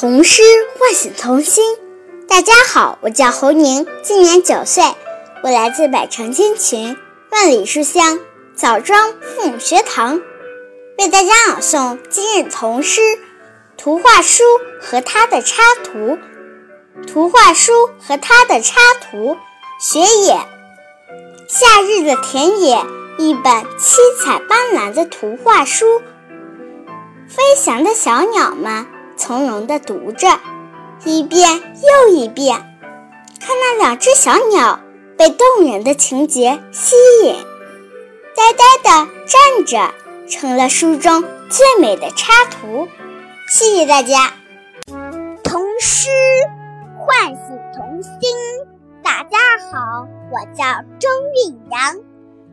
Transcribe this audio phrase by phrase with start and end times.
[0.00, 0.44] 童诗
[0.78, 1.76] 唤醒童心。
[2.28, 4.84] 大家好，我叫侯宁，今年九岁，
[5.42, 6.96] 我来自百城千群，
[7.32, 8.20] 万里书香
[8.54, 10.22] 枣庄父母学堂，
[10.98, 13.00] 为大家朗诵今日童诗
[13.76, 14.44] 《图画书
[14.80, 15.98] 和它的插图》。
[17.04, 19.36] 图画书和它的插图，
[19.80, 20.38] 雪野。
[21.48, 22.86] 夏日的田野，
[23.18, 26.00] 一本七彩斑斓的图画书。
[27.28, 28.86] 飞翔的小鸟们
[29.18, 30.28] 从容地读着，
[31.04, 32.56] 一遍又一遍。
[33.40, 34.78] 看那两只小鸟
[35.16, 36.94] 被动人的情节吸
[37.24, 37.34] 引，
[38.36, 39.92] 呆呆地站着，
[40.30, 42.86] 成了书中最美的插图。
[43.48, 44.32] 谢谢大家。
[45.42, 46.08] 童诗
[46.96, 48.12] 唤醒童心。
[49.02, 49.38] 大家
[49.72, 50.64] 好，我叫
[51.00, 51.08] 周
[51.46, 51.96] 韵阳，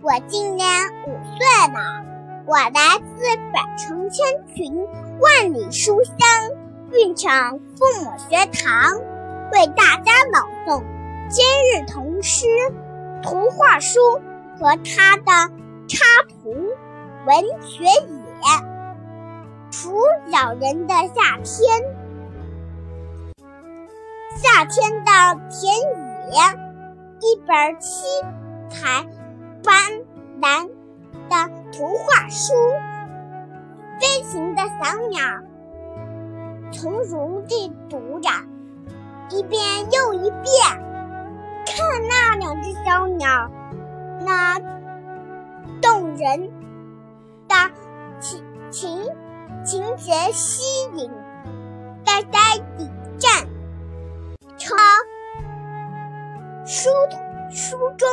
[0.02, 0.68] 我今年
[1.06, 2.04] 五岁了。
[2.48, 4.24] 我来自百城千
[4.56, 4.72] 群，
[5.20, 6.16] 万里书香
[6.98, 8.96] 韵场父母学堂，
[9.52, 10.82] 为大家朗诵
[11.30, 12.46] 今日童诗
[13.22, 14.00] 图画书
[14.58, 15.54] 和它的
[15.88, 16.56] 插图。
[17.26, 17.92] 文学野，
[19.72, 19.98] 除
[20.32, 21.84] 咬人的夏天，
[24.38, 25.12] 夏天的
[25.50, 25.76] 田
[26.32, 26.40] 野，
[27.20, 28.06] 一本七
[28.70, 29.06] 彩
[29.64, 29.76] 斑
[30.40, 30.70] 斓。
[31.28, 32.54] 的图画书，
[34.00, 35.20] 飞行的小鸟
[36.72, 38.30] 从容地读着，
[39.30, 40.46] 一遍又一遍。
[41.66, 43.50] 看那两只小鸟，
[44.26, 44.60] 那
[45.82, 46.52] 动人
[47.48, 47.56] 的
[48.20, 49.04] 情情
[49.64, 50.64] 情节吸
[50.96, 51.12] 引，
[52.04, 52.40] 呆呆
[52.78, 53.48] 地站，
[54.58, 54.78] 成
[56.66, 56.90] 书
[57.50, 58.08] 书中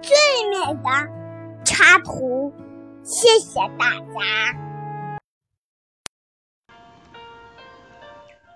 [0.00, 0.14] 最
[0.50, 0.90] 美的。
[1.64, 2.52] 插图，
[3.02, 4.63] 谢谢大家。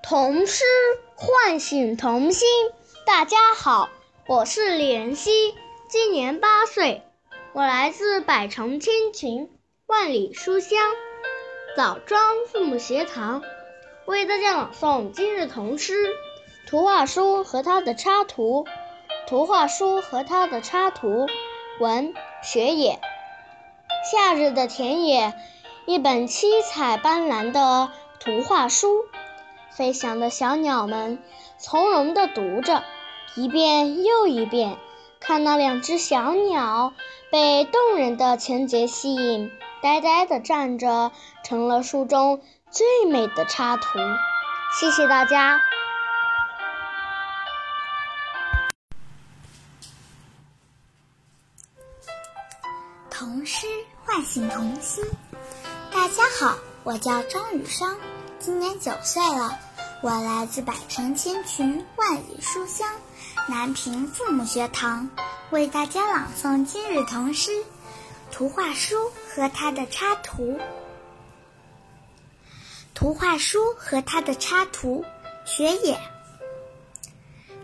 [0.08, 0.64] 童诗
[1.16, 2.48] 唤醒童心。
[3.04, 3.90] 大家好，
[4.26, 5.54] 我是李妍希，
[5.90, 7.02] 今年八岁，
[7.52, 9.50] 我来自百城千群，
[9.86, 10.80] 万里书香
[11.76, 13.42] 枣庄父母学堂，
[14.06, 16.06] 为大家朗诵今日童诗
[16.66, 18.64] 图画书和它的插图。
[19.26, 21.26] 图画书和它的插图。
[21.80, 22.98] 文学野，
[24.10, 25.34] 夏日的田野，
[25.84, 29.04] 一本七彩斑斓的图画书。
[29.78, 31.22] 飞翔的小鸟们
[31.56, 32.82] 从容地读着，
[33.36, 34.76] 一遍又一遍。
[35.20, 36.92] 看那两只小鸟
[37.30, 41.12] 被动人的情节吸引，呆呆地站着，
[41.44, 44.00] 成了书中最美的插图。
[44.80, 45.60] 谢谢大家。
[53.08, 53.68] 童诗
[54.04, 55.04] 唤醒童心。
[55.92, 57.96] 大家好，我叫张雨生，
[58.40, 59.56] 今年九岁了。
[60.00, 62.88] 我来自百城千群，万里书香
[63.48, 65.10] 南平父母学堂，
[65.50, 67.50] 为大家朗诵今日童诗
[68.30, 70.60] 图画书和它的插图。
[72.94, 75.04] 图画书和它的插图：
[75.44, 75.98] 雪野。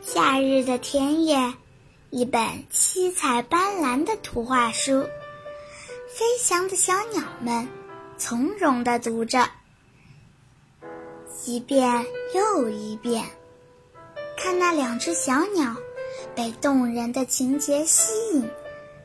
[0.03, 1.55] 夏日的田野，
[2.11, 5.09] 一本七彩斑斓的图画书。
[6.09, 7.69] 飞翔的小鸟们
[8.19, 9.49] 从容地读着，
[11.47, 13.23] 一遍又一遍。
[14.37, 15.77] 看那两只小鸟
[16.35, 18.43] 被动人的情节吸引，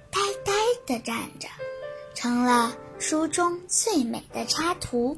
[0.09, 0.53] 呆呆
[0.85, 1.49] 地站着，
[2.13, 5.17] 成了书中最美的插图。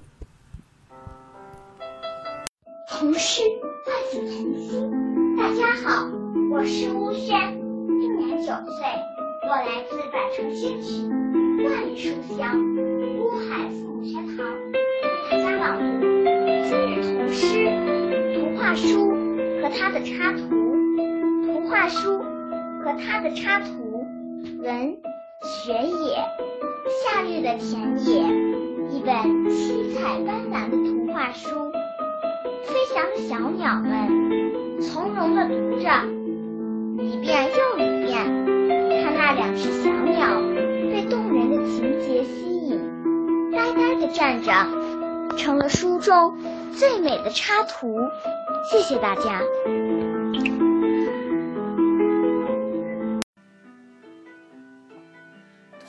[2.89, 3.43] 童诗
[3.85, 5.37] 唤醒童心。
[5.37, 6.07] 大家好，
[6.51, 7.55] 我是巫轩，
[8.01, 8.83] 今年九岁，
[9.43, 11.07] 我来自百城千群。
[11.63, 12.59] 万里书香，
[13.19, 14.60] 乌海父母学堂
[18.75, 19.09] 书
[19.61, 20.39] 和它的插图。
[21.45, 22.19] 图画书
[22.83, 24.05] 和它的插图，
[24.61, 24.97] 文
[25.41, 26.23] 雪野。
[27.03, 28.21] 夏日的田野，
[28.89, 31.71] 一本七彩斑斓的图画书。
[32.63, 35.89] 飞翔的小鸟们从容地读着，
[37.03, 38.11] 一遍又一遍。
[39.03, 40.41] 看那两只小鸟
[40.91, 41.61] 被动人的。
[41.71, 42.79] 情节吸引，
[43.51, 44.51] 呆呆地站着，
[45.37, 46.35] 成了书中
[46.73, 47.97] 最美的插图。
[48.63, 49.41] 谢谢大家。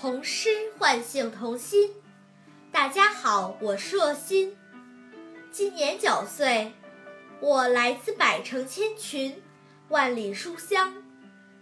[0.01, 0.49] 童诗
[0.79, 1.91] 唤醒童心。
[2.73, 4.57] 大家好，我是若欣，
[5.51, 6.73] 今年九岁，
[7.41, 9.43] 我来自百城千群，
[9.89, 10.95] 万里书香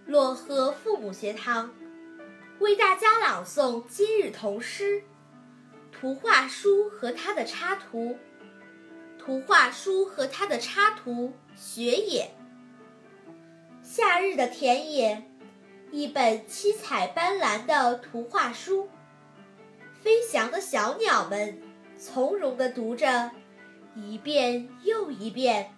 [0.09, 1.75] 漯河父母学堂。
[2.61, 5.03] 为大家朗诵今日童诗
[5.91, 8.17] 图画书和它的插图。
[9.21, 12.31] 图画书和它的插图《雪野》。
[13.83, 15.23] 夏日的田野，
[15.91, 18.89] 一本七彩斑斓的图画书。
[20.03, 21.61] 飞翔的小鸟们
[21.99, 23.31] 从容地读着，
[23.95, 25.75] 一遍又一遍。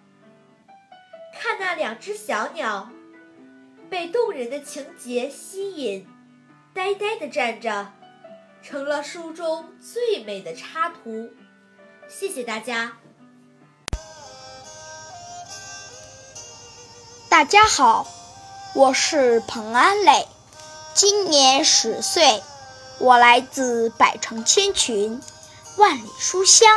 [1.33, 2.89] 看那两只小鸟，
[3.89, 6.07] 被动人的情节吸引，
[6.73, 7.91] 呆呆地站着，
[8.61, 11.29] 成了书中最美的插图。
[12.07, 12.97] 谢谢大家。
[17.33, 18.05] 大家好，
[18.75, 20.27] 我是彭安磊，
[20.93, 22.43] 今年十岁，
[22.99, 25.19] 我来自百城千群，
[25.79, 26.69] 万里书香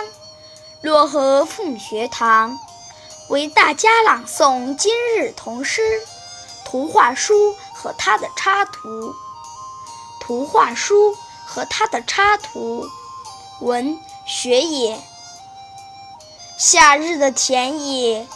[0.83, 2.59] 漯河父母学堂，
[3.29, 5.83] 为大家朗诵今日童诗
[6.65, 9.11] 《图画书和它的插图》。
[10.23, 11.15] 图画书
[11.45, 12.87] 和它的插图，
[13.61, 14.99] 文学野。
[16.57, 18.27] 夏日的田野。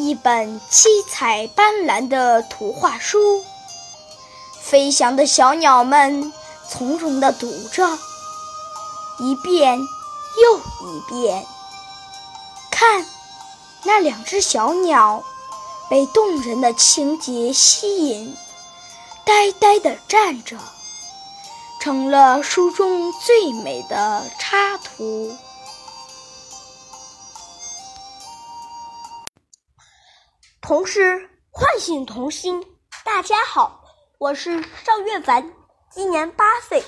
[0.00, 3.44] 一本七彩斑斓的图画书，
[4.62, 6.32] 飞翔的小鸟们
[6.66, 7.98] 从容地读着，
[9.18, 11.46] 一遍又一遍。
[12.70, 13.04] 看，
[13.84, 15.22] 那两只小鸟
[15.90, 18.34] 被动人的情节吸引，
[19.26, 20.56] 呆呆地站着，
[21.82, 25.36] 成了书中最美的插图。
[30.70, 32.64] 童诗唤醒童心。
[33.04, 33.82] 大家好，
[34.18, 35.52] 我是赵月凡，
[35.90, 36.80] 今年八岁，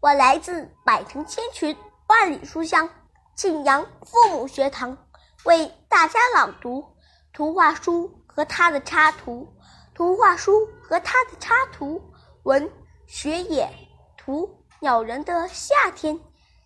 [0.00, 1.76] 我来自百城千群、
[2.06, 2.88] 万里书香
[3.36, 4.96] 庆阳父母学堂，
[5.44, 6.82] 为大家朗读
[7.34, 9.46] 图画书和他的插图。
[9.94, 12.02] 图画书和他的插图，
[12.44, 12.72] 文
[13.06, 13.68] 雪野，
[14.16, 14.48] 图
[14.80, 16.18] 鸟人的夏天，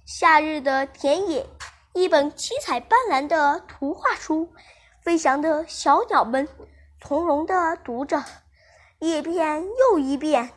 [0.06, 1.44] 夏日的田野，
[1.92, 4.48] 一本七彩斑斓的图画书。
[5.04, 6.46] 飞翔的小鸟们
[7.00, 8.22] 从容地读着，
[9.00, 10.50] 一遍又一遍，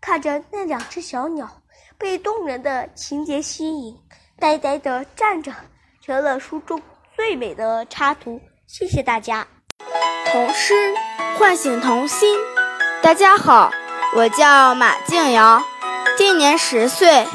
[0.00, 1.46] 看着那两只小鸟
[1.98, 3.94] 被动人的情节吸引，
[4.38, 5.52] 呆呆地站着，
[6.02, 6.80] 成了书中
[7.14, 8.40] 最美的插图。
[8.66, 9.46] 谢谢大家。
[10.32, 10.94] 童诗
[11.38, 12.38] 唤醒童心。
[13.02, 13.70] 大家好，
[14.16, 15.62] 我叫马静瑶，
[16.16, 17.26] 今年十岁，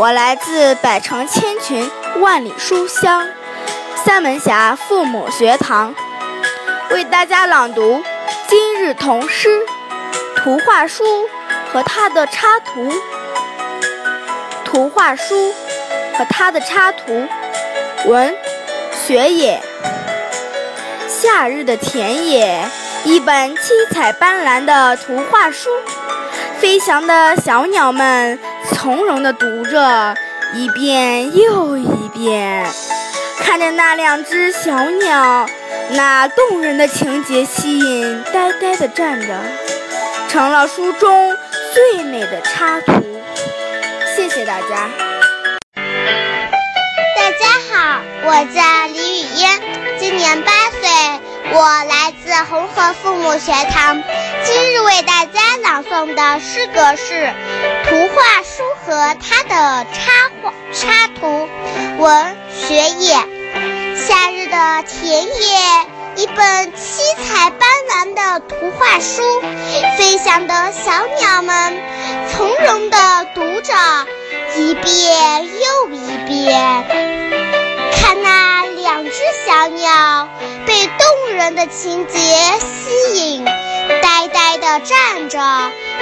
[0.00, 1.88] 我来自百城千群，
[2.20, 3.24] 万里书香。
[3.96, 5.94] 三门峡父母学堂
[6.90, 8.02] 为大家朗读
[8.48, 9.60] 今日童诗
[10.36, 11.04] 图画书
[11.72, 12.92] 和它的插图。
[14.64, 15.52] 图画书
[16.16, 17.26] 和它的插图，
[18.06, 18.34] 文
[19.06, 19.60] 学野。
[21.08, 22.64] 夏日的田野，
[23.04, 25.68] 一本七彩斑斓的图画书。
[26.58, 28.38] 飞翔的小鸟们
[28.72, 30.14] 从容地读着，
[30.54, 32.66] 一遍又一遍。
[33.52, 35.46] 看着那两只小鸟，
[35.90, 39.38] 那动人的情节吸引，呆呆地站着，
[40.30, 41.36] 成了书中
[41.74, 43.20] 最美的插图。
[44.16, 44.88] 谢谢大家。
[47.14, 49.60] 大家好，我叫李雨嫣，
[50.00, 50.88] 今年八岁，
[51.52, 54.02] 我来自红河父母学堂。
[54.44, 57.12] 今日为大家朗诵的诗歌是
[57.86, 61.46] 《图画书和它的插画插图》，
[61.98, 63.31] 文学野。
[64.06, 69.22] 夏日的田野，一本七彩斑斓的图画书。
[69.96, 71.80] 飞翔的小鸟们
[72.30, 73.72] 从容地读着，
[74.56, 76.84] 一遍又一遍。
[77.92, 79.12] 看那两只
[79.46, 80.28] 小鸟
[80.66, 85.38] 被动人的情节吸引，呆呆地站着，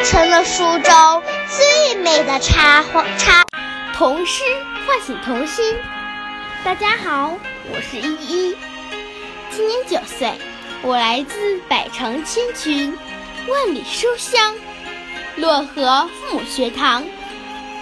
[0.04, 3.44] 成了书中最美的插画插。
[3.94, 4.42] 童诗
[4.86, 5.76] 唤醒童心。
[6.64, 7.38] 大家好。
[7.72, 8.56] 我是依依，
[9.50, 10.32] 今年九岁，
[10.82, 12.92] 我来自百城千群，
[13.48, 14.56] 万里书香
[15.38, 17.04] 漯河父母学堂。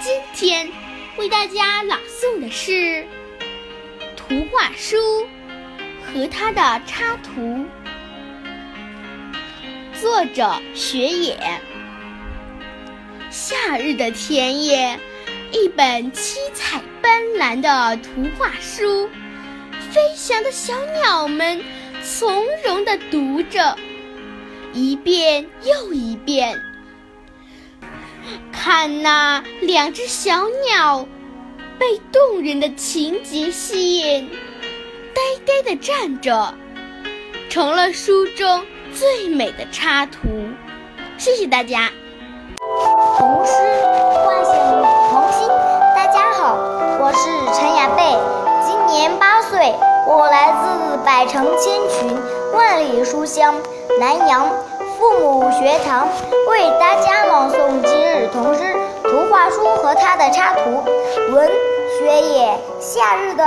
[0.02, 0.70] 今天
[1.16, 3.06] 为大家朗诵的是
[4.14, 5.26] 图画书
[6.04, 7.64] 和它的插图，
[9.98, 11.38] 作者雪野。
[13.30, 14.98] 夏日的田野，
[15.50, 19.08] 一本七彩斑斓的图画书。
[19.90, 21.62] 飞翔的小鸟们
[22.04, 23.76] 从容地读着，
[24.72, 26.60] 一遍又一遍。
[28.52, 31.08] 看那两只小鸟
[31.78, 34.28] 被动人的情节吸引，
[35.14, 36.54] 呆呆地站着，
[37.48, 40.18] 成了书中最美的插图。
[41.16, 41.90] 谢谢大家。
[43.18, 43.52] 童诗
[44.26, 44.54] 唤醒
[48.98, 49.72] 年八岁，
[50.08, 52.20] 我来自百城千群，
[52.52, 53.54] 万里书香
[54.00, 54.44] 南阳
[54.98, 56.08] 父母学堂，
[56.50, 58.74] 为大家朗诵今日童诗
[59.04, 60.82] 图画书和它的插图。
[61.32, 61.48] 文
[61.96, 63.44] 学野，夏日的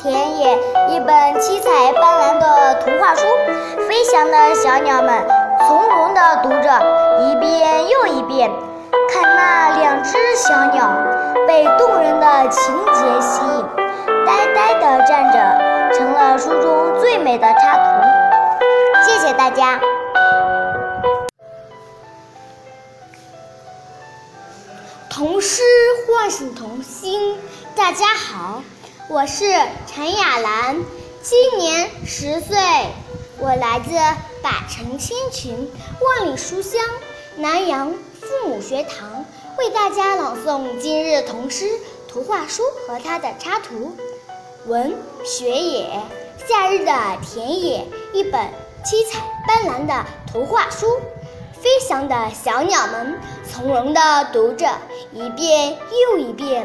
[0.00, 0.56] 田野，
[0.90, 3.26] 一本七彩斑斓的图画书。
[3.88, 5.26] 飞翔的小鸟们
[5.66, 6.70] 从容地读着，
[7.18, 8.48] 一遍又一遍。
[9.12, 10.88] 看那两只小鸟，
[11.48, 13.64] 被动人的情节吸引，
[14.24, 19.02] 呆呆地站着，成了书中最美的插图。
[19.04, 19.80] 谢谢大家。
[25.10, 25.62] 童诗
[26.06, 27.38] 唤醒童心。
[27.74, 28.62] 大家好，
[29.08, 29.44] 我是
[29.86, 30.76] 陈雅兰，
[31.22, 32.56] 今年十岁，
[33.38, 33.94] 我来自
[34.42, 36.80] 百城千群，万里书香
[37.36, 39.24] 南阳父母学堂，
[39.58, 41.66] 为大家朗诵今日童诗
[42.08, 43.96] 图画书和它的插图。
[44.66, 45.88] 文学野，
[46.46, 48.48] 夏日的田野，一本
[48.84, 50.86] 七彩斑斓的图画书。
[51.50, 54.00] 飞翔的小鸟们从容地
[54.32, 54.68] 读着，
[55.12, 55.76] 一遍
[56.10, 56.64] 又一遍。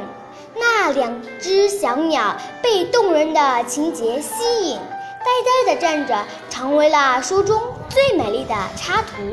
[0.55, 9.23] 那两只小鸟被动人的情节吸引，呆呆地站着，成为了书中最美丽的插图。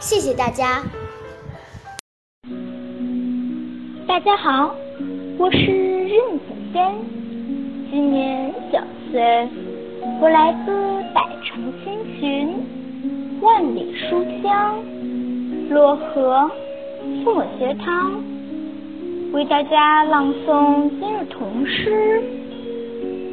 [0.00, 0.82] 谢谢大家。
[4.08, 4.74] 大家好，
[5.38, 7.23] 我是任子轩，
[7.90, 8.78] 今年九
[9.10, 9.48] 岁，
[10.20, 12.56] 我来自百城千群，
[13.40, 14.76] 万里书香。
[15.70, 16.50] 漯河
[17.24, 18.22] 父母学堂
[19.32, 22.22] 为大家朗诵今日童诗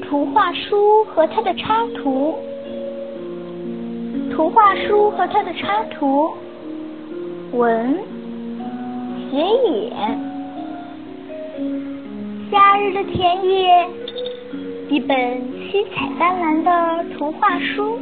[0.01, 2.35] 图画书和它的插图。
[4.31, 6.31] 图画书和它的插图。
[7.51, 7.99] 文
[9.29, 9.91] 雪野，
[12.49, 13.87] 夏日的田野，
[14.91, 15.15] 一本
[15.71, 17.97] 七彩斑斓的图画书。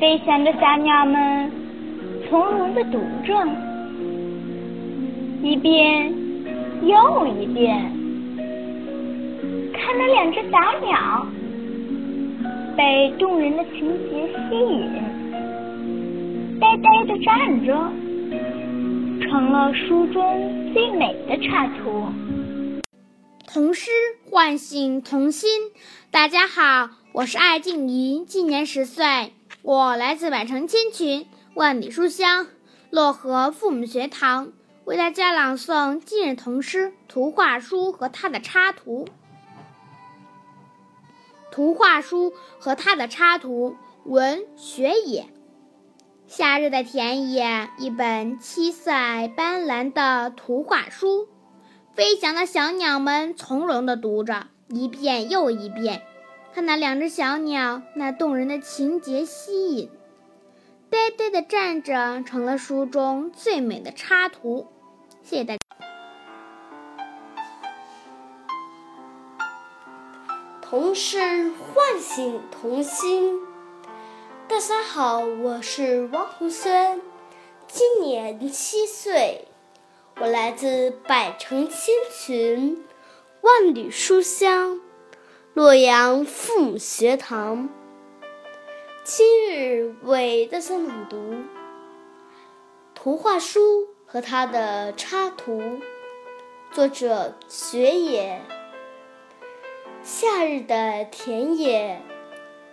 [0.00, 1.52] 飞翔的小鸟们。
[2.28, 3.32] 从容地读着，
[5.40, 6.12] 一遍
[6.82, 7.74] 又一遍。
[9.72, 11.26] 看那两只小鸟，
[12.76, 14.90] 被动人的情节吸引，
[16.60, 17.72] 呆呆地站着，
[19.22, 22.08] 成了书中最美的插图。
[23.46, 23.90] 童诗
[24.30, 25.72] 唤醒童心。
[26.10, 29.32] 大家好，我是艾静怡，今年十岁，
[29.62, 31.26] 我来自百城千群。
[31.54, 32.46] 万里书香，
[32.92, 34.52] 漯河父母学堂
[34.84, 39.08] 为大家朗诵今日童诗图画书和它的插图。
[41.50, 45.26] 图画书和它的插图，文学也，
[46.26, 51.28] 夏日的田野，一本七彩斑斓的图画书。
[51.98, 56.02] 飞翔的小鸟们从容地读着，一遍又一遍。
[56.54, 59.90] 看那两只小鸟，那动人的情节吸引。
[60.88, 64.68] 呆呆地站着，成了书中最美的插图。
[65.24, 65.60] 谢谢大家。
[70.62, 71.18] 童诗
[71.50, 73.40] 唤醒童心。
[74.46, 77.00] 大家好，我是王红轩，
[77.66, 79.48] 今年七岁，
[80.20, 82.84] 我来自百城千群，
[83.40, 84.80] 万里书香，
[85.54, 87.68] 洛阳父母学堂。
[89.04, 91.36] 今日为大家朗读
[92.96, 95.78] 图画书和它的插图，
[96.72, 98.42] 作者雪野。
[100.02, 102.02] 夏日的田野，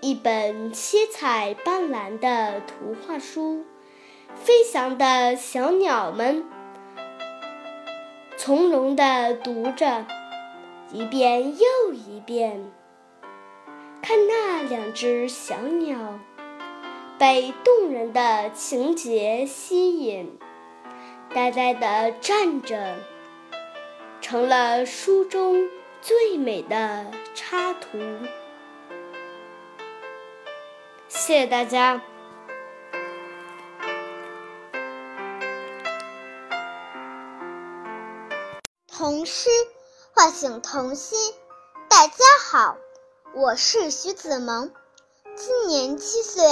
[0.02, 3.64] 一本七彩斑斓的图画书。
[4.34, 6.44] 飞翔的小鸟们
[8.46, 10.06] 从容地读着，
[10.92, 12.72] 一遍又一遍。
[14.04, 16.20] 看那两只小鸟，
[17.18, 20.38] 被动人的情节吸引，
[21.34, 22.98] 呆呆地站着，
[24.22, 25.68] 成了书中
[26.00, 27.98] 最美的插图。
[31.08, 32.00] 谢谢大家。
[39.26, 39.50] 诗
[40.14, 41.18] 唤醒童心，
[41.90, 42.78] 大家好。
[43.34, 44.72] 我是徐子萌，
[45.36, 46.44] 今年七岁，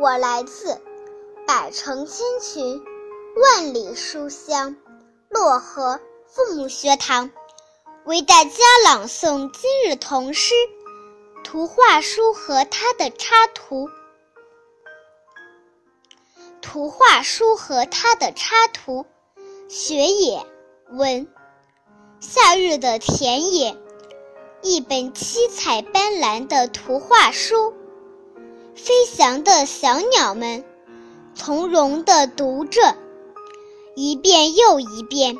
[0.00, 0.80] 我来自
[1.46, 2.84] 百城千群，
[3.40, 4.76] 万里书香，
[5.30, 7.30] 漯河父母学堂，
[8.04, 8.50] 为大家
[8.84, 10.54] 朗诵今日童诗
[11.44, 13.88] 图画书和它的插图。
[16.60, 19.06] 图画书和它的插图，
[19.68, 20.44] 雪野，
[20.90, 21.28] 文，
[22.28, 23.76] 夏日的田野。
[24.60, 27.72] 一本七彩斑斓的图画书。
[28.74, 30.64] 飞翔的小鸟们
[31.36, 32.96] 从容地读着，
[33.94, 35.38] 一遍又一遍。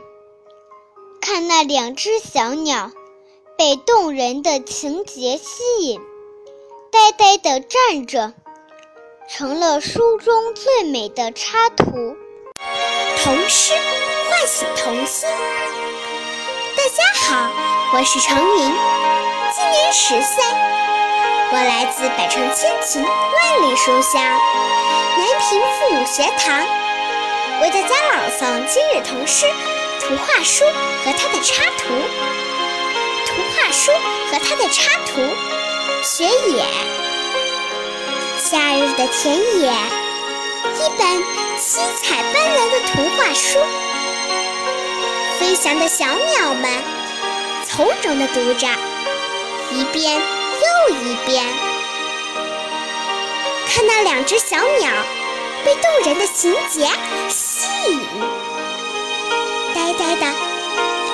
[1.21, 2.93] 看那两只小鸟，
[3.59, 6.01] 被动人的情节吸引，
[6.93, 8.33] 呆呆地站着，
[9.29, 12.17] 成了书中最美的插图。
[13.25, 13.75] 童诗
[14.31, 15.29] 唤醒童心。
[16.97, 17.51] 大家好，
[17.93, 18.73] 我是程云，
[19.55, 20.43] 今年十岁，
[21.53, 26.65] 我来自百城千群万里书香南平父母学堂，
[27.61, 29.45] 为大家朗诵今日童诗。
[30.01, 30.65] 图画书
[31.05, 31.93] 和它的插图，
[33.27, 33.93] 图画书
[34.31, 35.21] 和它的插图。
[36.03, 36.65] 雪野，
[38.39, 39.71] 夏日的田野，
[40.77, 41.23] 一本
[41.59, 43.59] 七彩斑斓的图画书。
[45.47, 46.69] 飞翔的小鸟们
[47.69, 48.67] 从容地读着，
[49.71, 51.47] 一遍又一遍。
[53.69, 54.91] 看那两只小鸟
[55.65, 56.89] 被动人的情节
[57.29, 58.01] 吸引。
[59.73, 60.27] 呆呆的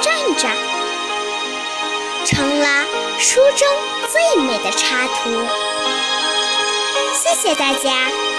[0.00, 0.48] 站着，
[2.24, 2.86] 成了
[3.18, 3.68] 书中
[4.10, 5.46] 最美的插图。
[7.12, 8.31] 谢谢大家。